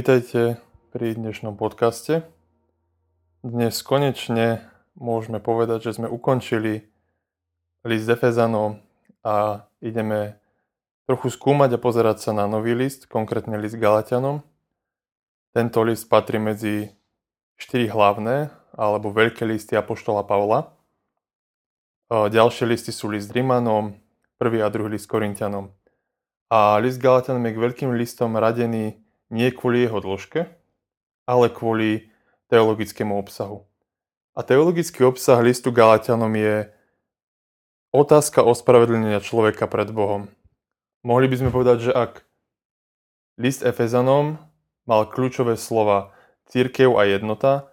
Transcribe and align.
Vítajte 0.00 0.56
pri 0.96 1.12
dnešnom 1.12 1.60
podcaste. 1.60 2.24
Dnes 3.44 3.84
konečne 3.84 4.64
môžeme 4.96 5.44
povedať, 5.44 5.92
že 5.92 6.00
sme 6.00 6.08
ukončili 6.08 6.88
list 7.84 8.08
Efezanom 8.08 8.80
a 9.20 9.68
ideme 9.84 10.40
trochu 11.04 11.28
skúmať 11.28 11.76
a 11.76 11.82
pozerať 11.84 12.16
sa 12.24 12.32
na 12.32 12.48
nový 12.48 12.72
list, 12.72 13.12
konkrétne 13.12 13.60
list 13.60 13.76
Galatianom. 13.76 14.40
Tento 15.52 15.84
list 15.84 16.08
patrí 16.08 16.40
medzi 16.40 16.96
štyri 17.60 17.92
hlavné 17.92 18.48
alebo 18.72 19.12
veľké 19.12 19.44
listy 19.44 19.76
Apoštola 19.76 20.24
Pavla. 20.24 20.72
Ďalšie 22.08 22.64
listy 22.64 22.88
sú 22.88 23.12
list 23.12 23.28
Rimanom, 23.36 24.00
prvý 24.40 24.64
a 24.64 24.72
druhý 24.72 24.96
list 24.96 25.12
Korintianom. 25.12 25.68
A 26.48 26.80
list 26.80 26.96
Galatianom 27.04 27.44
je 27.44 27.52
k 27.52 27.62
veľkým 27.68 27.92
listom 28.00 28.32
radený 28.40 28.96
nie 29.30 29.48
kvôli 29.54 29.86
jeho 29.86 30.02
dĺžke, 30.02 30.50
ale 31.24 31.46
kvôli 31.48 32.10
teologickému 32.50 33.14
obsahu. 33.14 33.64
A 34.34 34.42
teologický 34.42 35.06
obsah 35.06 35.38
listu 35.38 35.70
Galatianom 35.70 36.30
je 36.34 36.70
otázka 37.94 38.42
ospravedlnenia 38.42 39.22
človeka 39.22 39.70
pred 39.70 39.90
Bohom. 39.94 40.30
Mohli 41.06 41.26
by 41.30 41.36
sme 41.38 41.50
povedať, 41.54 41.90
že 41.90 41.92
ak 41.94 42.26
list 43.38 43.62
Efezanom 43.62 44.38
mal 44.84 45.06
kľúčové 45.06 45.54
slova 45.54 46.12
církev 46.50 46.98
a 46.98 47.06
jednota, 47.06 47.70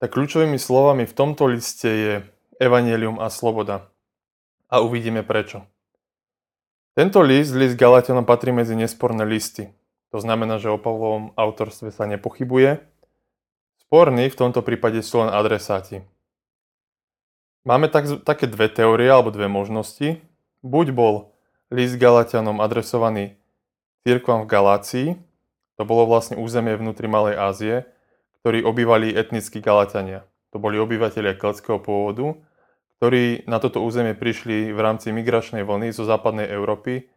tak 0.00 0.16
kľúčovými 0.16 0.56
slovami 0.56 1.04
v 1.04 1.16
tomto 1.16 1.48
liste 1.48 1.88
je 1.88 2.12
evanelium 2.60 3.20
a 3.20 3.32
sloboda. 3.32 3.88
A 4.68 4.80
uvidíme 4.84 5.24
prečo. 5.24 5.64
Tento 6.96 7.24
list, 7.24 7.56
list 7.56 7.80
Galatianom, 7.80 8.28
patrí 8.28 8.52
medzi 8.52 8.76
nesporné 8.76 9.24
listy. 9.24 9.72
To 10.10 10.18
znamená, 10.18 10.58
že 10.58 10.70
o 10.70 10.78
Pavlovom 10.78 11.30
autorstve 11.38 11.94
sa 11.94 12.06
nepochybuje. 12.06 12.82
Sporní 13.86 14.30
v 14.30 14.38
tomto 14.38 14.62
prípade 14.62 15.02
sú 15.02 15.22
len 15.22 15.30
adresáti. 15.30 16.02
Máme 17.62 17.92
tak, 17.92 18.24
také 18.24 18.50
dve 18.50 18.72
teórie 18.72 19.06
alebo 19.06 19.30
dve 19.30 19.46
možnosti. 19.46 20.18
Buď 20.64 20.86
bol 20.90 21.14
list 21.70 22.00
Galatianom 22.00 22.58
adresovaný 22.58 23.38
církvam 24.02 24.44
v 24.44 24.50
Galácii, 24.50 25.08
to 25.76 25.82
bolo 25.88 26.04
vlastne 26.08 26.36
územie 26.36 26.76
vnútri 26.76 27.08
Malej 27.08 27.36
Ázie, 27.40 27.76
ktorí 28.40 28.64
obývali 28.64 29.12
etnickí 29.16 29.60
Galatiania. 29.64 30.24
To 30.52 30.60
boli 30.60 30.76
obyvateľia 30.80 31.36
keltského 31.36 31.80
pôvodu, 31.80 32.36
ktorí 33.00 33.48
na 33.48 33.60
toto 33.60 33.80
územie 33.80 34.12
prišli 34.12 34.72
v 34.72 34.78
rámci 34.80 35.12
migračnej 35.12 35.64
vlny 35.64 35.92
zo 35.92 36.04
západnej 36.04 36.48
Európy 36.48 37.08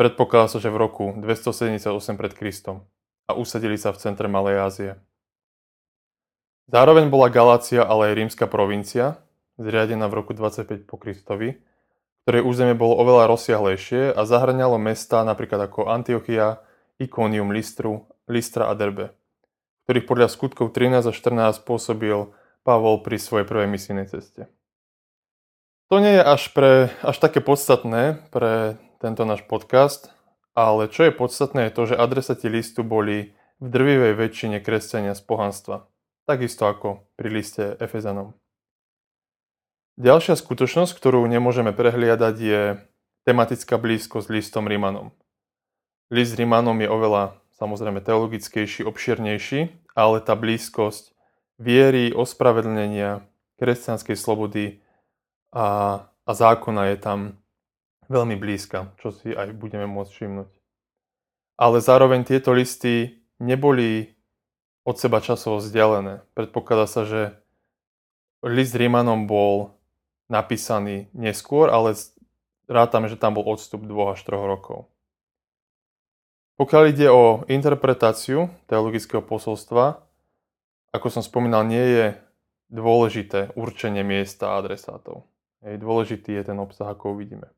Predpokladá 0.00 0.48
sa, 0.48 0.64
že 0.64 0.72
v 0.72 0.80
roku 0.80 1.12
278 1.12 2.16
pred 2.16 2.32
Kristom 2.32 2.88
a 3.28 3.36
usadili 3.36 3.76
sa 3.76 3.92
v 3.92 4.00
centre 4.00 4.32
Malej 4.32 4.56
Ázie. 4.56 4.90
Zároveň 6.72 7.12
bola 7.12 7.28
Galácia, 7.28 7.84
ale 7.84 8.08
aj 8.08 8.16
rímska 8.16 8.48
provincia, 8.48 9.20
zriadená 9.60 10.08
v 10.08 10.24
roku 10.24 10.32
25 10.32 10.88
po 10.88 10.96
Kristovi, 10.96 11.60
ktorej 12.24 12.48
územie 12.48 12.72
bolo 12.72 12.96
oveľa 12.96 13.28
rozsiahlejšie 13.28 14.16
a 14.16 14.24
zahrňalo 14.24 14.80
mesta 14.80 15.20
napríklad 15.20 15.68
ako 15.68 15.92
Antiochia, 15.92 16.64
Ikonium, 16.96 17.52
Listru, 17.52 18.08
Listra 18.24 18.72
a 18.72 18.74
Derbe, 18.78 19.12
ktorých 19.84 20.08
podľa 20.08 20.32
skutkov 20.32 20.72
13 20.72 21.04
a 21.04 21.12
14 21.12 21.60
pôsobil 21.68 22.32
Pavol 22.64 23.04
pri 23.04 23.20
svojej 23.20 23.44
prvej 23.44 23.68
misijnej 23.68 24.08
ceste. 24.08 24.48
To 25.92 26.00
nie 26.00 26.16
je 26.16 26.24
až, 26.24 26.48
pre, 26.56 26.88
až 27.04 27.20
také 27.20 27.44
podstatné 27.44 28.32
pre 28.32 28.80
tento 29.00 29.24
náš 29.24 29.48
podcast, 29.48 30.12
ale 30.52 30.84
čo 30.92 31.08
je 31.08 31.16
podstatné 31.16 31.72
je 31.72 31.74
to, 31.74 31.82
že 31.88 31.96
adresati 31.96 32.52
listu 32.52 32.84
boli 32.84 33.32
v 33.56 33.66
drvivej 33.66 34.12
väčšine 34.12 34.60
kresťania 34.60 35.16
z 35.16 35.24
pohanstva, 35.24 35.88
takisto 36.28 36.68
ako 36.68 37.08
pri 37.16 37.28
liste 37.32 37.64
Efezanom. 37.80 38.36
Ďalšia 39.96 40.36
skutočnosť, 40.36 40.92
ktorú 40.92 41.24
nemôžeme 41.28 41.72
prehliadať, 41.72 42.36
je 42.36 42.62
tematická 43.24 43.80
blízkosť 43.80 44.28
listom 44.32 44.68
Rímanom. 44.68 45.16
List 46.12 46.36
Rímanom 46.36 46.76
je 46.80 46.88
oveľa 46.88 47.40
samozrejme 47.56 48.04
teologickejší, 48.04 48.84
obširnejší, 48.84 49.92
ale 49.96 50.16
tá 50.24 50.36
blízkosť 50.36 51.12
viery, 51.60 52.12
ospravedlnenia, 52.12 53.24
kresťanskej 53.60 54.16
slobody 54.16 54.80
a, 55.52 56.00
a 56.08 56.30
zákona 56.32 56.92
je 56.92 56.96
tam 56.96 57.39
veľmi 58.10 58.34
blízka, 58.34 58.90
čo 58.98 59.14
si 59.14 59.30
aj 59.30 59.54
budeme 59.54 59.86
môcť 59.86 60.10
všimnúť. 60.10 60.50
Ale 61.56 61.78
zároveň 61.78 62.26
tieto 62.26 62.50
listy 62.50 63.22
neboli 63.38 64.18
od 64.82 64.98
seba 64.98 65.22
časovo 65.22 65.62
vzdialené. 65.62 66.26
Predpokladá 66.34 66.90
sa, 66.90 67.06
že 67.06 67.38
list 68.42 68.74
Rímanom 68.74 69.30
bol 69.30 69.78
napísaný 70.26 71.06
neskôr, 71.14 71.70
ale 71.70 71.94
rátame, 72.66 73.06
že 73.06 73.20
tam 73.20 73.38
bol 73.38 73.46
odstup 73.46 73.86
2 73.86 74.14
až 74.16 74.20
3 74.26 74.34
rokov. 74.42 74.90
Pokiaľ 76.58 76.82
ide 76.92 77.08
o 77.08 77.46
interpretáciu 77.48 78.52
teologického 78.68 79.24
posolstva, 79.24 80.02
ako 80.90 81.06
som 81.08 81.22
spomínal, 81.22 81.64
nie 81.64 81.80
je 81.80 82.06
dôležité 82.68 83.54
určenie 83.54 84.02
miesta 84.02 84.52
a 84.52 84.58
adresátov. 84.60 85.24
Dôležitý 85.62 86.36
je 86.40 86.44
ten 86.52 86.58
obsah, 86.58 86.90
ako 86.90 87.16
uvidíme. 87.16 87.48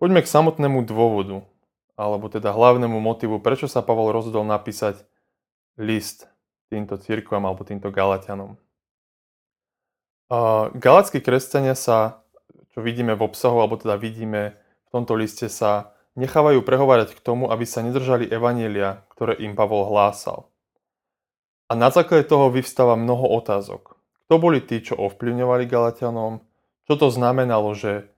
Poďme 0.00 0.24
k 0.24 0.32
samotnému 0.32 0.80
dôvodu, 0.88 1.44
alebo 1.92 2.32
teda 2.32 2.56
hlavnému 2.56 2.96
motivu, 3.04 3.36
prečo 3.36 3.68
sa 3.68 3.84
Pavol 3.84 4.16
rozhodol 4.16 4.48
napísať 4.48 5.04
list 5.76 6.24
týmto 6.72 6.96
církvam 6.96 7.44
alebo 7.44 7.68
týmto 7.68 7.92
Galatianom. 7.92 8.56
Galackí 10.72 11.20
kresťania 11.20 11.76
sa, 11.76 12.24
čo 12.72 12.80
vidíme 12.80 13.12
v 13.12 13.28
obsahu, 13.28 13.60
alebo 13.60 13.76
teda 13.76 14.00
vidíme 14.00 14.56
v 14.56 14.88
tomto 14.88 15.12
liste, 15.18 15.52
sa 15.52 15.92
nechávajú 16.16 16.64
prehovárať 16.64 17.12
k 17.12 17.20
tomu, 17.20 17.52
aby 17.52 17.68
sa 17.68 17.84
nedržali 17.84 18.24
evanielia, 18.30 19.04
ktoré 19.12 19.36
im 19.36 19.52
Pavol 19.52 19.84
hlásal. 19.90 20.48
A 21.68 21.76
na 21.76 21.92
základe 21.92 22.24
toho 22.26 22.48
vyvstáva 22.48 22.96
mnoho 22.96 23.30
otázok. 23.36 24.00
Kto 24.26 24.38
boli 24.38 24.62
tí, 24.62 24.80
čo 24.80 24.98
ovplyvňovali 24.98 25.66
Galatianom? 25.66 26.42
Čo 26.86 26.94
to 26.98 27.06
znamenalo, 27.10 27.74
že, 27.74 28.10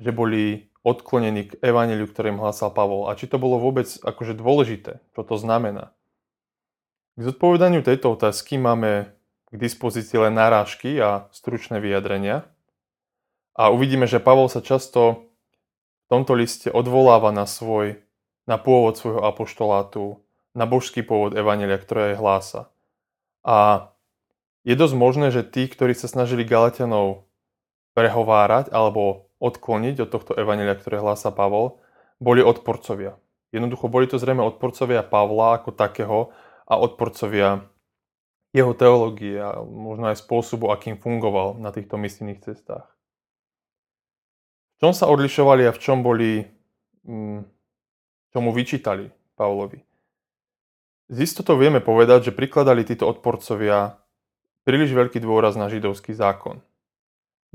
že 0.00 0.12
boli 0.12 0.67
odklonení 0.86 1.52
k 1.52 1.58
evaneliu, 1.60 2.06
ktorým 2.06 2.38
hlásal 2.38 2.70
Pavol. 2.70 3.10
A 3.10 3.18
či 3.18 3.26
to 3.26 3.40
bolo 3.40 3.58
vôbec 3.58 3.86
akože 3.86 4.38
dôležité, 4.38 5.02
čo 5.14 5.22
to 5.26 5.34
znamená. 5.38 5.90
K 7.18 7.20
zodpovedaniu 7.26 7.82
tejto 7.82 8.14
otázky 8.14 8.62
máme 8.62 9.10
k 9.50 9.54
dispozícii 9.58 10.22
len 10.22 10.38
narážky 10.38 11.00
a 11.02 11.26
stručné 11.34 11.82
vyjadrenia. 11.82 12.46
A 13.58 13.74
uvidíme, 13.74 14.06
že 14.06 14.22
Pavol 14.22 14.46
sa 14.46 14.62
často 14.62 15.26
v 16.06 16.06
tomto 16.06 16.38
liste 16.38 16.70
odvoláva 16.70 17.34
na 17.34 17.44
svoj, 17.44 17.98
na 18.46 18.56
pôvod 18.56 18.96
svojho 18.96 19.24
apoštolátu, 19.26 20.22
na 20.54 20.64
božský 20.64 21.02
pôvod 21.02 21.34
Evanelia, 21.34 21.76
ktoré 21.76 22.14
je 22.14 22.20
hlása. 22.20 22.70
A 23.42 23.90
je 24.62 24.74
dosť 24.76 24.94
možné, 24.94 25.28
že 25.32 25.46
tí, 25.46 25.66
ktorí 25.66 25.96
sa 25.96 26.06
snažili 26.06 26.44
Galatianov 26.44 27.28
prehovárať 27.96 28.70
alebo 28.70 29.27
odkloniť 29.38 30.06
od 30.06 30.08
tohto 30.10 30.32
evanelia, 30.34 30.74
ktoré 30.74 30.98
hlása 30.98 31.30
Pavol, 31.30 31.78
boli 32.18 32.42
odporcovia. 32.42 33.18
Jednoducho 33.54 33.88
boli 33.88 34.10
to 34.10 34.20
zrejme 34.20 34.44
odporcovia 34.44 35.06
Pavla 35.06 35.62
ako 35.62 35.72
takého 35.72 36.18
a 36.68 36.74
odporcovia 36.76 37.64
jeho 38.52 38.72
teológie 38.72 39.40
a 39.40 39.60
možno 39.64 40.08
aj 40.08 40.20
spôsobu, 40.20 40.72
akým 40.72 41.00
fungoval 41.00 41.56
na 41.60 41.72
týchto 41.72 41.96
misijných 42.00 42.42
cestách. 42.44 42.88
V 44.78 44.86
čom 44.86 44.92
sa 44.94 45.10
odlišovali 45.10 45.66
a 45.66 45.74
v 45.74 45.80
čom 45.82 46.06
boli, 46.06 46.46
mm, 47.04 47.40
čo 48.30 48.38
vyčítali 48.38 49.10
Pavlovi? 49.34 49.82
Z 51.08 51.24
istotou 51.24 51.56
vieme 51.56 51.80
povedať, 51.80 52.30
že 52.30 52.36
prikladali 52.36 52.84
títo 52.84 53.08
odporcovia 53.08 53.96
príliš 54.68 54.92
veľký 54.92 55.24
dôraz 55.24 55.56
na 55.56 55.72
židovský 55.72 56.12
zákon. 56.12 56.60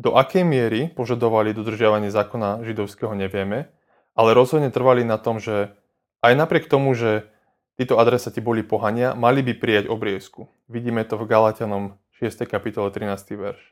Do 0.04 0.20
akej 0.20 0.44
miery 0.44 0.92
požadovali 0.92 1.56
dodržiavanie 1.56 2.12
zákona 2.12 2.68
židovského 2.68 3.16
nevieme, 3.16 3.72
ale 4.12 4.36
rozhodne 4.36 4.68
trvali 4.68 5.08
na 5.08 5.16
tom, 5.16 5.40
že 5.40 5.72
aj 6.20 6.36
napriek 6.36 6.68
tomu, 6.68 6.92
že 6.92 7.32
títo 7.80 7.96
adresati 7.96 8.44
boli 8.44 8.68
pohania, 8.68 9.16
mali 9.16 9.40
by 9.40 9.56
prijať 9.56 9.88
obriezku. 9.88 10.52
Vidíme 10.68 11.08
to 11.08 11.16
v 11.16 11.32
Galatianom 11.32 11.96
6. 12.20 12.44
kapitole 12.52 12.92
13. 12.92 13.16
verš. 13.40 13.64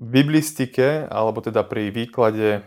V 0.00 0.06
biblistike, 0.08 1.04
alebo 1.12 1.44
teda 1.44 1.60
pri 1.60 1.92
výklade 1.92 2.64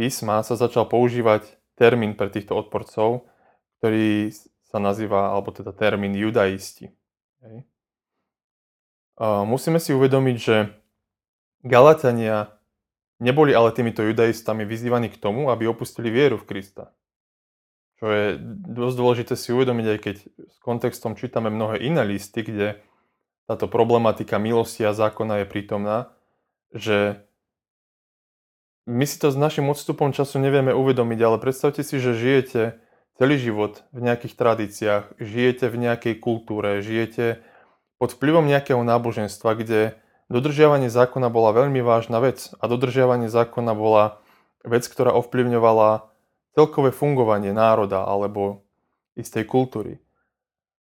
písma 0.00 0.40
sa 0.40 0.56
začal 0.56 0.88
používať 0.88 1.44
termín 1.76 2.16
pre 2.16 2.32
týchto 2.32 2.56
odporcov, 2.56 3.28
ktorý 3.84 4.32
sa 4.64 4.80
nazýva, 4.80 5.28
alebo 5.28 5.52
teda 5.52 5.76
termín 5.76 6.16
judaisti. 6.16 6.88
Hej 7.44 7.68
musíme 9.20 9.78
si 9.78 9.94
uvedomiť, 9.94 10.36
že 10.36 10.56
Galatania 11.64 12.54
neboli 13.22 13.54
ale 13.54 13.72
týmito 13.72 14.02
judaistami 14.02 14.66
vyzývaní 14.66 15.08
k 15.08 15.20
tomu, 15.20 15.48
aby 15.48 15.70
opustili 15.70 16.10
vieru 16.10 16.36
v 16.36 16.48
Krista. 16.48 16.92
Čo 18.02 18.10
je 18.10 18.24
dosť 18.74 18.96
dôležité 18.98 19.34
si 19.38 19.54
uvedomiť, 19.54 19.86
aj 19.86 19.98
keď 20.02 20.16
s 20.50 20.56
kontextom 20.60 21.14
čítame 21.14 21.48
mnohé 21.48 21.80
iné 21.80 22.02
listy, 22.02 22.42
kde 22.42 22.82
táto 23.46 23.70
problematika 23.70 24.36
milosti 24.36 24.82
a 24.82 24.96
zákona 24.96 25.44
je 25.44 25.46
prítomná, 25.46 26.10
že 26.74 27.22
my 28.84 29.08
si 29.08 29.16
to 29.16 29.32
s 29.32 29.38
našim 29.38 29.64
odstupom 29.70 30.12
času 30.12 30.36
nevieme 30.42 30.76
uvedomiť, 30.76 31.18
ale 31.24 31.40
predstavte 31.40 31.80
si, 31.80 31.96
že 31.96 32.12
žijete 32.12 32.82
celý 33.16 33.40
život 33.40 33.86
v 33.94 34.10
nejakých 34.10 34.34
tradíciách, 34.36 35.04
žijete 35.22 35.70
v 35.70 35.76
nejakej 35.88 36.14
kultúre, 36.20 36.82
žijete 36.84 37.40
pod 38.04 38.20
vplyvom 38.20 38.44
nejakého 38.44 38.84
náboženstva, 38.84 39.56
kde 39.56 39.96
dodržiavanie 40.28 40.92
zákona 40.92 41.32
bola 41.32 41.56
veľmi 41.56 41.80
vážna 41.80 42.20
vec 42.20 42.52
a 42.60 42.68
dodržiavanie 42.68 43.32
zákona 43.32 43.72
bola 43.72 44.20
vec, 44.60 44.84
ktorá 44.84 45.16
ovplyvňovala 45.16 46.04
celkové 46.52 46.92
fungovanie 46.92 47.56
národa 47.56 48.04
alebo 48.04 48.60
istej 49.16 49.48
kultúry. 49.48 50.04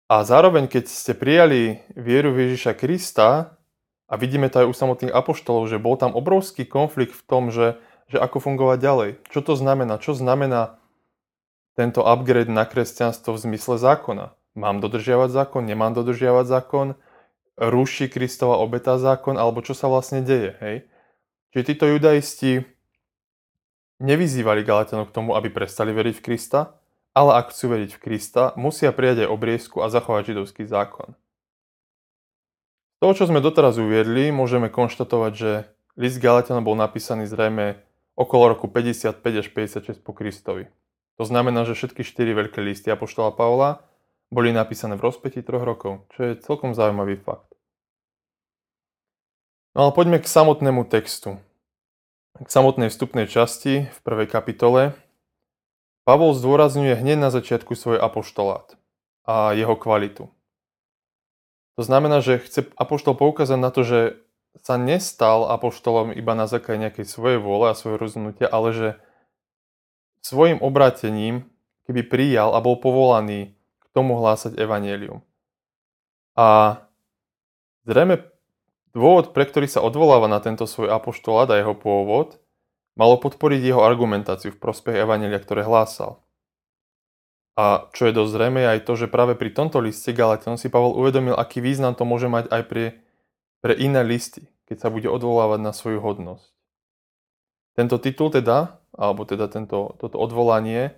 A 0.07 0.23
zároveň, 0.23 0.71
keď 0.71 0.87
ste 0.87 1.19
prijali 1.19 1.83
vieru 1.99 2.31
Ježiša 2.39 2.79
Krista, 2.79 3.59
a 4.07 4.15
vidíme 4.15 4.47
to 4.47 4.63
aj 4.63 4.71
u 4.71 4.75
samotných 4.79 5.11
apoštolov, 5.11 5.67
že 5.67 5.83
bol 5.83 5.99
tam 5.99 6.15
obrovský 6.15 6.63
konflikt 6.71 7.19
v 7.19 7.27
tom, 7.27 7.51
že 7.51 7.83
že 8.09 8.17
ako 8.17 8.41
fungovať 8.41 8.79
ďalej. 8.81 9.11
Čo 9.29 9.41
to 9.45 9.55
znamená? 9.55 10.01
Čo 10.01 10.17
znamená 10.17 10.81
tento 11.77 12.03
upgrade 12.03 12.49
na 12.49 12.65
kresťanstvo 12.65 13.37
v 13.37 13.43
zmysle 13.45 13.77
zákona? 13.77 14.33
Mám 14.57 14.81
dodržiavať 14.81 15.31
zákon? 15.31 15.63
Nemám 15.69 15.93
dodržiavať 15.95 16.47
zákon? 16.49 16.87
Ruší 17.59 18.07
Kristova 18.07 18.63
obeta 18.63 18.95
zákon? 18.97 19.35
Alebo 19.35 19.61
čo 19.67 19.75
sa 19.75 19.91
vlastne 19.91 20.23
deje? 20.23 20.55
Hej? 20.63 20.77
Čiže 21.51 21.69
títo 21.75 21.85
judaisti 21.91 22.63
nevyzývali 23.99 24.63
Galatianov 24.63 25.11
k 25.11 25.15
tomu, 25.15 25.35
aby 25.35 25.51
prestali 25.51 25.91
veriť 25.91 26.15
v 26.19 26.25
Krista, 26.25 26.79
ale 27.19 27.35
ak 27.35 27.51
chcú 27.51 27.75
veriť 27.75 27.91
v 27.99 28.03
Krista, 28.03 28.55
musia 28.55 28.95
prijať 28.95 29.27
aj 29.27 29.33
obriezku 29.35 29.83
a 29.83 29.91
zachovať 29.91 30.35
židovský 30.35 30.63
zákon. 30.71 31.19
Z 32.99 33.15
čo 33.15 33.31
sme 33.31 33.43
doteraz 33.43 33.79
uviedli, 33.79 34.35
môžeme 34.35 34.71
konštatovať, 34.71 35.33
že 35.35 35.51
list 35.99 36.19
Galatianov 36.19 36.67
bol 36.67 36.75
napísaný 36.79 37.31
zrejme 37.31 37.79
okolo 38.19 38.55
roku 38.55 38.67
55 38.67 39.23
až 39.23 39.47
56 39.51 40.03
po 40.03 40.11
Kristovi. 40.15 40.67
To 41.19 41.27
znamená, 41.27 41.67
že 41.67 41.75
všetky 41.75 42.03
štyri 42.03 42.35
veľké 42.35 42.59
listy 42.63 42.91
Apoštola 42.91 43.35
Pavla 43.35 43.83
boli 44.31 44.51
napísané 44.51 44.99
v 44.99 45.07
rozpeti 45.11 45.43
troch 45.43 45.63
rokov, 45.63 46.07
čo 46.15 46.27
je 46.27 46.43
celkom 46.43 46.75
zaujímavý 46.75 47.19
fakt. 47.23 47.48
No 49.79 49.87
ale 49.87 49.95
poďme 49.95 50.19
k 50.19 50.27
samotnému 50.27 50.91
textu. 50.91 51.39
K 52.35 52.51
samotnej 52.51 52.91
vstupnej 52.91 53.31
časti 53.31 53.87
v 53.87 53.99
prvej 54.03 54.27
kapitole. 54.27 54.99
Pavol 56.03 56.35
zdôrazňuje 56.35 56.99
hneď 56.99 57.15
na 57.23 57.31
začiatku 57.31 57.79
svoj 57.79 58.03
apoštolát 58.03 58.75
a 59.23 59.55
jeho 59.55 59.79
kvalitu. 59.79 60.35
To 61.79 61.83
znamená, 61.87 62.19
že 62.19 62.43
chce 62.43 62.67
apoštol 62.75 63.15
poukázať 63.15 63.55
na 63.55 63.71
to, 63.71 63.87
že 63.87 64.01
sa 64.67 64.75
nestal 64.75 65.47
apoštolom 65.47 66.11
iba 66.11 66.35
na 66.35 66.51
základe 66.51 66.83
nejakej 66.83 67.07
svojej 67.07 67.39
vôle 67.39 67.71
a 67.71 67.79
svojho 67.79 68.03
rozhodnutia, 68.03 68.51
ale 68.51 68.75
že 68.75 68.89
svojim 70.27 70.59
obratením, 70.59 71.47
keby 71.87 72.03
prijal 72.03 72.51
a 72.51 72.59
bol 72.59 72.83
povolaný 72.83 73.55
k 73.79 73.85
tomu 73.95 74.19
hlásať 74.19 74.59
evanelium. 74.59 75.23
A 76.35 76.83
zrejme 77.87 78.27
dôvod, 78.93 79.33
pre 79.37 79.45
ktorý 79.49 79.67
sa 79.69 79.85
odvoláva 79.85 80.29
na 80.31 80.39
tento 80.39 80.65
svoj 80.65 80.93
apoštolát 80.93 81.51
a 81.53 81.59
jeho 81.61 81.75
pôvod, 81.75 82.41
malo 82.95 83.17
podporiť 83.21 83.61
jeho 83.63 83.83
argumentáciu 83.83 84.55
v 84.55 84.61
prospech 84.61 85.03
evanelia, 85.03 85.39
ktoré 85.39 85.67
hlásal. 85.67 86.23
A 87.59 87.91
čo 87.91 88.07
je 88.07 88.15
dosť 88.15 88.33
zrejme 88.39 88.63
aj 88.63 88.87
to, 88.87 88.95
že 88.95 89.11
práve 89.11 89.35
pri 89.35 89.51
tomto 89.51 89.83
liste 89.83 90.15
Galatian 90.15 90.55
si 90.55 90.71
Pavol 90.71 90.95
uvedomil, 90.95 91.35
aký 91.35 91.59
význam 91.59 91.99
to 91.99 92.07
môže 92.07 92.31
mať 92.31 92.47
aj 92.55 92.63
pri 92.71 92.85
pre 93.59 93.75
iné 93.75 94.07
listy, 94.07 94.47
keď 94.71 94.87
sa 94.87 94.89
bude 94.89 95.11
odvolávať 95.11 95.61
na 95.63 95.73
svoju 95.75 95.99
hodnosť. 95.99 96.51
Tento 97.75 97.97
titul 97.99 98.31
teda, 98.31 98.83
alebo 98.95 99.23
teda 99.23 99.47
tento, 99.51 99.95
toto 99.99 100.17
odvolanie, 100.19 100.95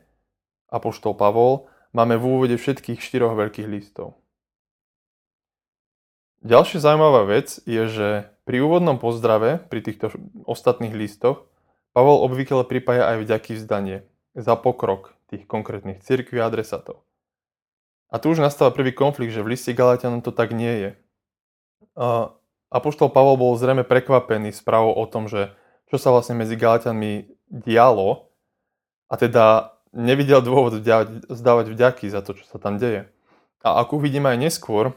Apoštol 0.72 1.16
Pavol, 1.16 1.68
máme 1.92 2.16
v 2.16 2.24
úvode 2.24 2.56
všetkých 2.56 3.00
štyroch 3.00 3.36
veľkých 3.36 3.68
listov. 3.68 4.19
Ďalšia 6.40 6.80
zaujímavá 6.80 7.28
vec 7.28 7.60
je, 7.68 7.84
že 7.84 8.08
pri 8.48 8.64
úvodnom 8.64 8.96
pozdrave, 8.96 9.60
pri 9.68 9.80
týchto 9.84 10.16
ostatných 10.48 10.96
listoch, 10.96 11.44
Pavol 11.92 12.22
obvykle 12.24 12.64
pripája 12.64 13.12
aj 13.12 13.16
vďaky 13.26 13.50
vzdanie 13.60 14.06
za 14.32 14.56
pokrok 14.56 15.12
tých 15.28 15.44
konkrétnych 15.44 16.00
cirkví 16.00 16.40
a 16.40 16.48
adresátov. 16.48 17.02
A 18.10 18.18
tu 18.18 18.32
už 18.32 18.42
nastáva 18.42 18.72
prvý 18.72 18.90
konflikt, 18.90 19.36
že 19.36 19.44
v 19.44 19.54
liste 19.54 19.70
Galatianom 19.70 20.24
to 20.24 20.32
tak 20.32 20.50
nie 20.56 20.74
je. 20.80 20.90
Apoštol 22.70 23.10
Pavol 23.12 23.36
bol 23.36 23.52
zrejme 23.58 23.84
prekvapený 23.84 24.54
správou 24.54 24.94
o 24.96 25.04
tom, 25.06 25.28
že 25.28 25.52
čo 25.90 25.98
sa 25.98 26.14
vlastne 26.14 26.38
medzi 26.38 26.54
Galatianmi 26.54 27.26
dialo 27.50 28.30
a 29.10 29.14
teda 29.18 29.74
nevidel 29.90 30.40
dôvod 30.40 30.78
zdávať 31.26 31.66
vďaky 31.68 32.06
za 32.08 32.22
to, 32.22 32.38
čo 32.38 32.46
sa 32.46 32.62
tam 32.62 32.78
deje. 32.78 33.10
A 33.60 33.82
ako 33.82 33.98
uvidíme 33.98 34.30
aj 34.30 34.38
neskôr, 34.38 34.94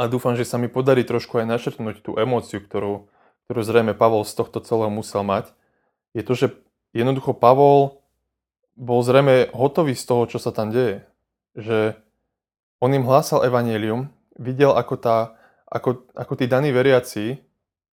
a 0.00 0.08
dúfam, 0.08 0.32
že 0.32 0.48
sa 0.48 0.56
mi 0.56 0.72
podarí 0.72 1.04
trošku 1.04 1.36
aj 1.36 1.44
našrtnúť 1.44 2.00
tú 2.00 2.16
emóciu, 2.16 2.64
ktorú, 2.64 3.12
ktorú 3.44 3.60
zrejme 3.60 3.92
Pavol 3.92 4.24
z 4.24 4.32
tohto 4.32 4.64
celého 4.64 4.88
musel 4.88 5.20
mať, 5.20 5.52
je 6.16 6.24
to, 6.24 6.32
že 6.32 6.46
jednoducho 6.96 7.36
Pavol 7.36 8.00
bol 8.80 9.04
zrejme 9.04 9.52
hotový 9.52 9.92
z 9.92 10.04
toho, 10.08 10.24
čo 10.24 10.40
sa 10.40 10.56
tam 10.56 10.72
deje. 10.72 11.04
Že 11.52 12.00
on 12.80 12.96
im 12.96 13.04
hlásal 13.04 13.44
evanelium, 13.44 14.08
videl, 14.40 14.72
ako 14.72 14.96
tá 14.96 15.16
ako, 15.70 16.10
ako 16.18 16.32
tí 16.34 16.50
daní 16.50 16.74
veriaci 16.74 17.38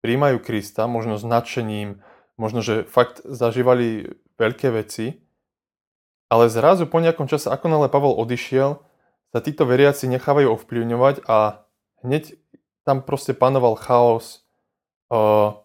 príjmajú 0.03 0.43
Krista, 0.43 0.91
možno 0.91 1.17
s 1.17 1.25
nadšením, 1.25 2.03
možno, 2.35 2.61
že 2.67 2.83
fakt 2.83 3.23
zažívali 3.23 4.19
veľké 4.43 4.75
veci, 4.75 5.23
ale 6.27 6.51
zrazu 6.51 6.91
po 6.91 6.99
nejakom 6.99 7.31
čase, 7.31 7.47
ako 7.47 7.71
nále 7.71 7.87
Pavol 7.87 8.19
odišiel, 8.19 8.83
sa 9.31 9.39
títo 9.39 9.63
veriaci 9.63 10.11
nechávajú 10.11 10.59
ovplyvňovať 10.59 11.23
a 11.31 11.63
hneď 12.03 12.37
tam 12.85 13.05
proste 13.05 13.37
panoval 13.37 13.77
chaos, 13.77 14.45
uh, 15.13 15.57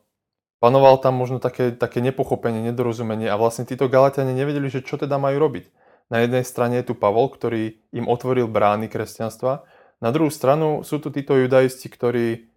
panoval 0.59 0.99
tam 0.99 1.15
možno 1.15 1.39
také, 1.39 1.71
také 1.71 2.03
nepochopenie, 2.03 2.61
nedorozumenie 2.63 3.31
a 3.31 3.39
vlastne 3.39 3.67
títo 3.67 3.87
Galatiani 3.87 4.35
nevedeli, 4.35 4.67
že 4.67 4.83
čo 4.83 4.99
teda 4.99 5.15
majú 5.15 5.39
robiť. 5.39 5.71
Na 6.13 6.21
jednej 6.21 6.45
strane 6.45 6.77
je 6.83 6.91
tu 6.91 6.93
Pavol, 6.93 7.33
ktorý 7.33 7.81
im 7.89 8.05
otvoril 8.05 8.45
brány 8.45 8.91
kresťanstva 8.91 9.65
na 10.03 10.11
druhú 10.11 10.27
stranu 10.27 10.83
sú 10.83 10.99
tu 10.99 11.07
títo 11.07 11.39
judaisti, 11.39 11.87
ktorí, 11.87 12.51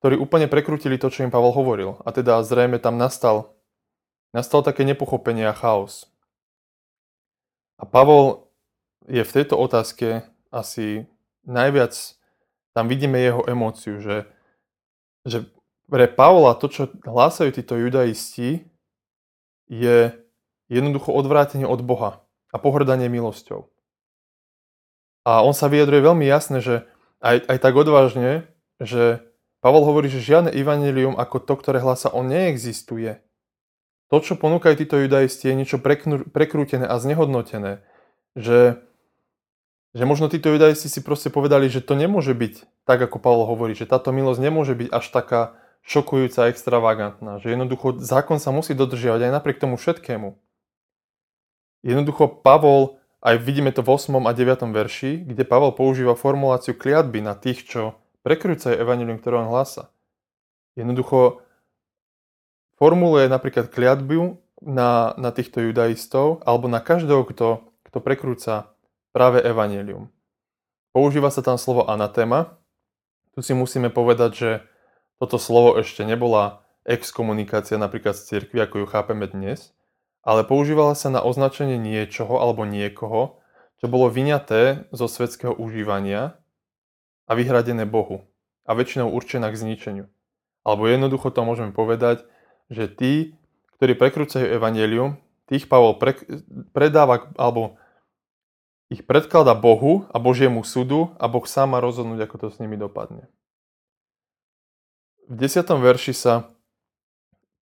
ktorí 0.00 0.14
úplne 0.16 0.46
prekrútili 0.46 0.94
to, 0.96 1.10
čo 1.10 1.26
im 1.26 1.34
Pavol 1.34 1.50
hovoril. 1.50 1.98
A 2.06 2.14
teda 2.14 2.38
zrejme 2.46 2.78
tam 2.78 2.96
nastal, 2.96 3.58
nastal 4.30 4.62
také 4.62 4.86
nepochopenie 4.86 5.46
a 5.50 5.54
chaos. 5.56 6.06
A 7.76 7.84
Pavol 7.84 8.46
je 9.10 9.22
v 9.26 9.34
tejto 9.34 9.58
otázke 9.58 10.24
asi 10.54 11.10
najviac, 11.44 11.92
tam 12.76 12.92
vidíme 12.92 13.16
jeho 13.16 13.40
emóciu, 13.48 14.04
že, 14.04 14.28
že 15.24 15.48
pre 15.88 16.04
Pavla 16.04 16.52
to, 16.60 16.68
čo 16.68 16.92
hlásajú 17.08 17.56
títo 17.56 17.72
judaisti, 17.80 18.68
je 19.72 20.12
jednoducho 20.68 21.08
odvrátenie 21.08 21.64
od 21.64 21.80
Boha 21.80 22.20
a 22.52 22.60
pohrdanie 22.60 23.08
milosťou. 23.08 23.72
A 25.24 25.40
on 25.40 25.56
sa 25.56 25.72
vyjadruje 25.72 26.04
veľmi 26.04 26.28
jasne, 26.28 26.60
že 26.60 26.84
aj, 27.24 27.48
aj 27.48 27.58
tak 27.64 27.74
odvážne, 27.74 28.46
že 28.76 29.24
Pavol 29.64 29.88
hovorí, 29.88 30.12
že 30.12 30.22
žiadne 30.22 30.52
evanelium 30.52 31.16
ako 31.16 31.42
to, 31.42 31.54
ktoré 31.56 31.80
hlása 31.80 32.12
on 32.12 32.28
neexistuje. 32.28 33.18
To, 34.12 34.22
čo 34.22 34.38
ponúkajú 34.38 34.86
títo 34.86 35.00
judaisti, 35.02 35.50
je 35.50 35.58
niečo 35.58 35.82
prekrútené 36.30 36.86
a 36.86 36.94
znehodnotené. 37.02 37.82
Že, 38.38 38.78
že 39.92 40.04
možno 40.08 40.26
títo 40.32 40.50
judaisti 40.50 40.88
si 40.90 41.04
proste 41.04 41.28
povedali, 41.28 41.68
že 41.70 41.84
to 41.84 41.94
nemôže 41.94 42.34
byť 42.34 42.86
tak, 42.88 42.98
ako 43.02 43.22
Pavol 43.22 43.46
hovorí, 43.46 43.74
že 43.74 43.86
táto 43.86 44.10
milosť 44.10 44.40
nemôže 44.42 44.74
byť 44.74 44.88
až 44.90 45.04
taká 45.10 45.40
šokujúca, 45.86 46.50
extravagantná. 46.50 47.38
Že 47.38 47.58
jednoducho 47.58 48.02
zákon 48.02 48.42
sa 48.42 48.50
musí 48.50 48.74
dodržiavať 48.74 49.30
aj 49.30 49.32
napriek 49.32 49.62
tomu 49.62 49.78
všetkému. 49.78 50.34
Jednoducho 51.86 52.42
Pavol 52.42 52.98
aj 53.26 53.42
vidíme 53.42 53.74
to 53.74 53.82
v 53.82 53.94
8. 53.94 54.22
a 54.22 54.32
9. 54.34 54.70
verši, 54.70 55.26
kde 55.26 55.42
Pavel 55.42 55.74
používa 55.74 56.14
formuláciu 56.14 56.78
kliatby 56.78 57.18
na 57.24 57.34
tých, 57.34 57.66
čo 57.66 57.98
prekrúcajú 58.22 58.78
evanilium, 58.78 59.18
ktoré 59.18 59.42
on 59.42 59.50
hlása. 59.50 59.90
Jednoducho 60.78 61.42
formuluje 62.76 63.26
napríklad 63.26 63.72
kliatbu 63.72 64.38
na, 64.62 65.16
na 65.16 65.30
týchto 65.32 65.64
judaistov 65.64 66.44
alebo 66.44 66.68
na 66.68 66.78
každého, 66.78 67.24
kto, 67.26 67.66
kto 67.88 67.98
prekrúca 67.98 68.75
práve 69.16 69.40
evanilium. 69.40 70.12
Používa 70.92 71.32
sa 71.32 71.40
tam 71.40 71.56
slovo 71.56 71.88
anatéma. 71.88 72.60
Tu 73.32 73.40
si 73.40 73.56
musíme 73.56 73.88
povedať, 73.88 74.30
že 74.36 74.50
toto 75.16 75.40
slovo 75.40 75.80
ešte 75.80 76.04
nebola 76.04 76.60
exkomunikácia 76.84 77.80
napríklad 77.80 78.12
z 78.12 78.28
cirkvi, 78.28 78.60
ako 78.60 78.84
ju 78.84 78.86
chápeme 78.92 79.24
dnes, 79.24 79.72
ale 80.20 80.44
používala 80.44 80.92
sa 80.92 81.08
na 81.08 81.24
označenie 81.24 81.80
niečoho 81.80 82.36
alebo 82.36 82.68
niekoho, 82.68 83.40
čo 83.80 83.88
bolo 83.88 84.12
vyňaté 84.12 84.92
zo 84.92 85.08
svetského 85.08 85.56
užívania 85.56 86.36
a 87.24 87.32
vyhradené 87.32 87.88
Bohu 87.88 88.28
a 88.68 88.76
väčšinou 88.76 89.08
určená 89.16 89.48
k 89.48 89.56
zničeniu. 89.56 90.06
Alebo 90.60 90.84
jednoducho 90.92 91.32
to 91.32 91.40
môžeme 91.40 91.72
povedať, 91.72 92.28
že 92.68 92.92
tí, 92.92 93.32
ktorí 93.80 93.96
prekrúcajú 93.96 94.44
evanelium, 94.44 95.16
tých 95.48 95.70
Pavol 95.70 95.96
pre, 95.96 96.20
predáva 96.76 97.32
alebo 97.38 97.80
ich 98.86 99.02
predklada 99.02 99.54
Bohu 99.58 100.06
a 100.14 100.16
Božiemu 100.22 100.62
súdu 100.62 101.14
a 101.18 101.26
Boh 101.26 101.42
sám 101.42 101.74
má 101.74 101.78
rozhodnúť, 101.82 102.22
ako 102.26 102.36
to 102.38 102.46
s 102.54 102.60
nimi 102.62 102.78
dopadne. 102.78 103.26
V 105.26 105.34
10. 105.34 105.66
verši 105.66 106.14
sa 106.14 106.54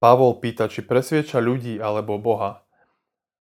Pavol 0.04 0.36
pýta, 0.44 0.68
či 0.68 0.84
presvieča 0.84 1.40
ľudí 1.40 1.80
alebo 1.80 2.20
Boha. 2.20 2.68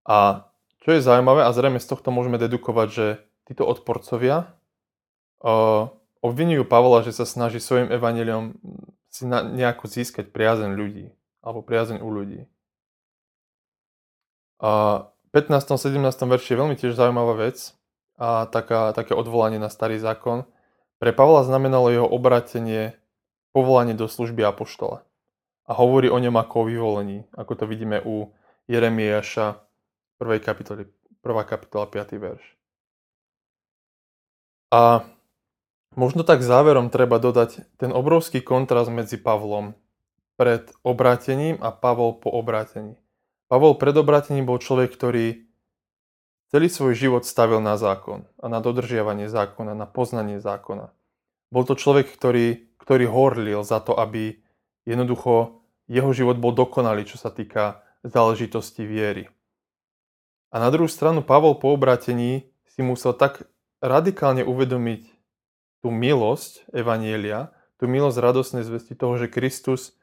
A 0.07 0.47
čo 0.87 0.95
je 0.95 1.03
zaujímavé, 1.03 1.43
a 1.43 1.51
zrejme 1.51 1.83
z 1.83 1.91
tohto 1.91 2.15
môžeme 2.15 2.39
dedukovať, 2.39 2.89
že 2.91 3.07
títo 3.51 3.67
odporcovia 3.67 4.55
uh, 5.43 5.91
obvinujú 6.23 6.63
Pavla, 6.63 7.03
že 7.03 7.11
sa 7.11 7.27
snaží 7.27 7.59
svojim 7.59 7.91
evaneliom 7.91 8.55
si 9.11 9.27
na, 9.27 9.43
nejako 9.43 9.91
získať 9.91 10.31
priazeň 10.31 10.79
ľudí, 10.79 11.11
alebo 11.43 11.67
priazeň 11.67 11.99
u 11.99 12.09
ľudí. 12.09 12.41
V 14.63 15.12
15. 15.33 15.81
17. 15.81 15.97
verši 16.29 16.49
je 16.53 16.61
veľmi 16.61 16.77
tiež 16.77 16.93
zaujímavá 16.93 17.41
vec 17.41 17.73
a 18.21 18.45
taká, 18.45 18.93
také 18.93 19.17
odvolanie 19.17 19.57
na 19.57 19.73
starý 19.73 19.97
zákon. 19.97 20.45
Pre 21.01 21.11
Pavla 21.17 21.43
znamenalo 21.49 21.89
jeho 21.89 22.05
obratenie 22.05 23.01
povolanie 23.57 23.97
do 23.97 24.07
služby 24.13 24.45
apoštola 24.45 25.03
a 25.65 25.73
hovorí 25.73 26.13
o 26.13 26.21
ňom 26.21 26.37
ako 26.37 26.55
o 26.55 26.69
vyvolení, 26.69 27.19
ako 27.33 27.53
to 27.59 27.65
vidíme 27.65 28.05
u 28.05 28.29
Jeremiáša 28.69 29.57
1. 30.21 30.39
kapitoly, 30.45 30.87
1. 31.25 31.49
kapitola 31.49 31.89
5. 31.89 32.21
verš. 32.21 32.45
A 34.69 35.05
možno 35.97 36.29
tak 36.29 36.45
záverom 36.45 36.93
treba 36.93 37.17
dodať 37.17 37.65
ten 37.81 37.93
obrovský 37.93 38.45
kontrast 38.45 38.93
medzi 38.93 39.17
Pavlom 39.17 39.73
pred 40.37 40.69
obrátením 40.85 41.57
a 41.65 41.73
Pavol 41.73 42.21
po 42.21 42.33
obrátení. 42.33 43.02
Pavol 43.53 43.77
pred 43.77 43.93
obrátením 43.93 44.49
bol 44.49 44.57
človek, 44.57 44.97
ktorý 44.97 45.45
celý 46.49 46.73
svoj 46.73 46.97
život 46.97 47.29
stavil 47.29 47.61
na 47.61 47.77
zákon 47.77 48.25
a 48.41 48.49
na 48.49 48.65
dodržiavanie 48.65 49.29
zákona, 49.29 49.77
na 49.77 49.85
poznanie 49.85 50.41
zákona. 50.41 50.89
Bol 51.53 51.69
to 51.69 51.77
človek, 51.77 52.09
ktorý, 52.09 52.73
ktorý 52.81 53.05
horlil 53.13 53.61
za 53.61 53.85
to, 53.85 53.93
aby 53.93 54.41
Jednoducho 54.83 55.63
jeho 55.87 56.11
život 56.11 56.43
bol 56.43 56.51
dokonalý, 56.51 57.07
čo 57.07 57.19
sa 57.19 57.31
týka 57.31 57.83
záležitosti 58.03 58.83
viery. 58.83 59.31
A 60.51 60.59
na 60.59 60.69
druhú 60.75 60.91
stranu 60.91 61.23
Pavol 61.23 61.57
po 61.57 61.73
obratení 61.73 62.51
si 62.67 62.83
musel 62.83 63.15
tak 63.15 63.47
radikálne 63.79 64.43
uvedomiť 64.43 65.07
tú 65.83 65.89
milosť 65.91 66.67
Evanielia, 66.75 67.55
tú 67.79 67.87
milosť 67.87 68.19
radosnej 68.19 68.63
zvesti 68.67 68.95
toho, 68.99 69.19
že 69.19 69.31
Kristus 69.33 69.95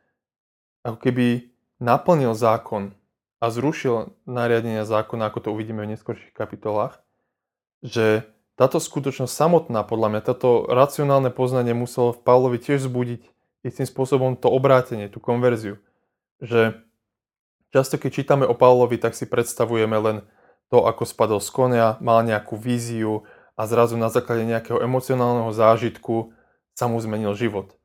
ako 0.83 0.99
keby 0.99 1.51
naplnil 1.79 2.35
zákon 2.35 2.95
a 3.39 3.45
zrušil 3.47 4.15
nariadenia 4.27 4.83
zákona, 4.83 5.31
ako 5.31 5.39
to 5.39 5.49
uvidíme 5.55 5.83
v 5.83 5.95
neskôrších 5.95 6.35
kapitolách, 6.35 6.99
že 7.79 8.27
táto 8.59 8.83
skutočnosť 8.83 9.31
samotná, 9.31 9.87
podľa 9.87 10.07
mňa, 10.11 10.21
toto 10.27 10.67
racionálne 10.67 11.31
poznanie 11.31 11.71
muselo 11.71 12.11
v 12.11 12.19
Pavlovi 12.27 12.59
tiež 12.59 12.91
zbudiť 12.91 13.23
istým 13.63 13.87
spôsobom 13.87 14.35
to 14.35 14.51
obrátenie, 14.51 15.07
tú 15.07 15.23
konverziu. 15.23 15.79
Že 16.43 16.83
často 17.71 17.95
keď 17.95 18.11
čítame 18.11 18.43
o 18.43 18.55
Pavlovi, 18.55 18.99
tak 18.99 19.15
si 19.15 19.23
predstavujeme 19.23 19.95
len 19.95 20.17
to, 20.67 20.83
ako 20.83 21.07
spadol 21.07 21.39
z 21.39 21.49
konia, 21.55 21.87
mal 22.03 22.19
nejakú 22.27 22.59
víziu 22.59 23.23
a 23.55 23.63
zrazu 23.63 23.95
na 23.95 24.11
základe 24.11 24.43
nejakého 24.43 24.83
emocionálneho 24.83 25.55
zážitku 25.55 26.35
sa 26.75 26.91
mu 26.91 26.99
zmenil 26.99 27.35
život. 27.39 27.75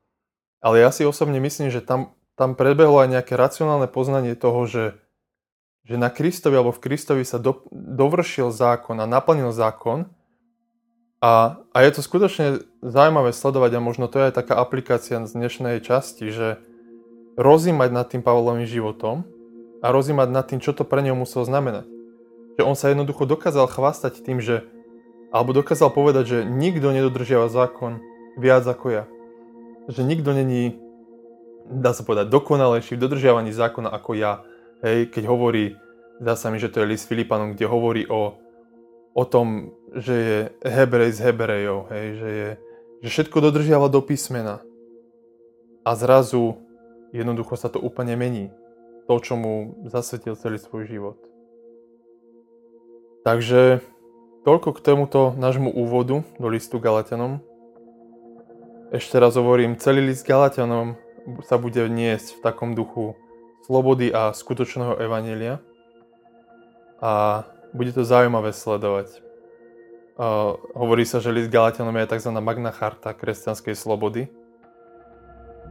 Ale 0.58 0.82
ja 0.82 0.90
si 0.90 1.06
osobne 1.06 1.38
myslím, 1.38 1.70
že 1.70 1.82
tam, 1.82 2.18
tam 2.34 2.58
prebehlo 2.58 2.99
aj 2.99 3.14
nejaké 3.14 3.34
racionálne 3.38 3.87
poznanie 3.87 4.34
toho, 4.34 4.66
že, 4.66 4.84
že 5.85 6.00
na 6.00 6.09
Kristovi 6.09 6.57
alebo 6.57 6.73
v 6.73 6.81
Kristovi 6.81 7.25
sa 7.29 7.37
do, 7.37 7.64
dovršil 7.73 8.49
zákon 8.49 8.97
a 9.00 9.07
naplnil 9.09 9.53
zákon 9.53 10.09
a, 11.21 11.61
a 11.73 11.76
je 11.81 11.91
to 11.93 12.00
skutočne 12.05 12.64
zaujímavé 12.85 13.33
sledovať 13.33 13.76
a 13.76 13.85
možno 13.85 14.09
to 14.09 14.21
je 14.21 14.29
aj 14.29 14.35
taká 14.45 14.61
aplikácia 14.61 15.21
z 15.25 15.33
dnešnej 15.33 15.81
časti, 15.81 16.29
že 16.29 16.61
rozímať 17.41 17.91
nad 17.93 18.07
tým 18.09 18.21
Pavlovým 18.21 18.69
životom 18.69 19.25
a 19.85 19.93
rozímať 19.93 20.29
nad 20.29 20.45
tým, 20.45 20.61
čo 20.61 20.76
to 20.76 20.85
pre 20.85 21.00
neho 21.00 21.17
muselo 21.17 21.45
znamenať. 21.45 21.88
Že 22.57 22.62
on 22.64 22.76
sa 22.76 22.93
jednoducho 22.93 23.25
dokázal 23.29 23.67
chvastať 23.69 24.21
tým, 24.21 24.41
že 24.41 24.69
alebo 25.35 25.50
dokázal 25.50 25.91
povedať, 25.91 26.25
že 26.31 26.38
nikto 26.47 26.95
nedodržiava 26.95 27.50
zákon 27.50 27.99
viac 28.38 28.62
ako 28.62 28.87
ja. 28.95 29.05
Že 29.91 30.07
nikto 30.07 30.31
není, 30.31 30.79
dá 31.67 31.91
sa 31.91 32.07
povedať, 32.07 32.31
dokonalejší 32.31 32.95
v 32.95 33.03
dodržiavaní 33.03 33.50
zákona 33.50 33.91
ako 33.91 34.14
ja. 34.14 34.47
Hej, 34.85 35.09
keď 35.09 35.25
hovorí, 35.33 35.81
dá 36.21 36.37
sa 36.37 36.53
mi, 36.53 36.61
že 36.61 36.69
to 36.69 36.85
je 36.85 36.93
list 36.93 37.09
Filipanom, 37.09 37.57
kde 37.57 37.64
hovorí 37.64 38.05
o 38.07 38.45
o 39.14 39.25
tom, 39.25 39.71
že 39.95 40.14
je 40.14 40.38
Hebrej 40.67 41.14
z 41.14 41.31
Hebrejov, 41.31 41.87
hej, 41.95 42.07
že, 42.19 42.31
je, 42.31 42.50
že 43.07 43.09
všetko 43.09 43.38
dodržiava 43.38 43.87
do 43.87 44.03
písmena. 44.03 44.59
A 45.87 45.95
zrazu 45.95 46.59
jednoducho 47.14 47.55
sa 47.55 47.71
to 47.71 47.79
úplne 47.79 48.19
mení. 48.19 48.50
To, 49.07 49.21
čo 49.23 49.38
mu 49.38 49.79
zasvetil 49.87 50.35
celý 50.35 50.59
svoj 50.59 50.88
život. 50.88 51.19
Takže 53.23 53.85
toľko 54.49 54.75
k 54.75 54.81
tomuto 54.81 55.37
nášmu 55.37 55.71
úvodu 55.71 56.25
do 56.41 56.47
listu 56.49 56.81
Galatianom. 56.81 57.38
Ešte 58.91 59.21
raz 59.21 59.37
hovorím, 59.37 59.76
celý 59.76 60.09
list 60.09 60.25
Galatianom 60.25 60.97
sa 61.45 61.61
bude 61.61 61.85
niesť 61.85 62.41
v 62.41 62.43
takom 62.43 62.73
duchu 62.73 63.12
slobody 63.64 64.12
a 64.12 64.37
skutočného 64.37 65.00
evanelia. 65.00 65.59
A 67.00 67.44
bude 67.73 67.90
to 67.90 68.04
zaujímavé 68.04 68.52
sledovať. 68.52 69.25
Uh, 70.14 70.54
hovorí 70.78 71.02
sa, 71.02 71.18
že 71.18 71.35
list 71.35 71.50
Galatianom 71.50 71.97
je 71.99 72.06
tzv. 72.06 72.30
magna 72.38 72.71
charta 72.71 73.11
kresťanskej 73.11 73.75
slobody. 73.75 74.30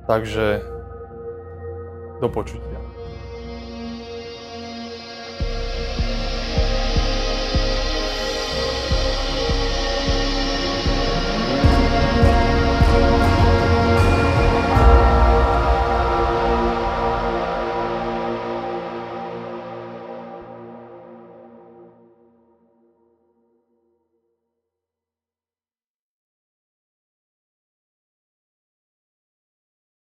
Takže 0.03 0.59
do 2.19 2.27
počutia. 2.27 2.72